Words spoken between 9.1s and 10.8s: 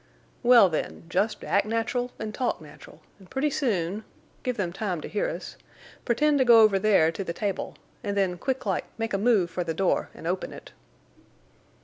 a move for the door en' open it."